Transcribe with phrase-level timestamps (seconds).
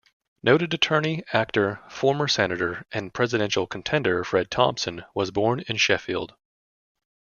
[0.41, 6.33] Noted attorney, actor, former senator and presidential contender Fred Thompson was born in Sheffield.